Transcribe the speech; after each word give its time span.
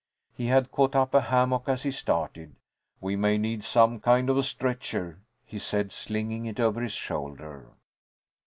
He 0.33 0.47
had 0.47 0.71
caught 0.71 0.95
up 0.95 1.13
a 1.13 1.21
hammock 1.21 1.65
as 1.67 1.83
he 1.83 1.91
started. 1.91 2.55
"We 2.99 3.15
may 3.15 3.37
need 3.37 3.63
some 3.63 3.99
kind 3.99 4.31
of 4.31 4.37
a 4.39 4.41
stretcher," 4.41 5.19
he 5.45 5.59
said, 5.59 5.91
slinging 5.91 6.47
it 6.47 6.59
over 6.59 6.81
his 6.81 6.93
shoulder. 6.93 7.67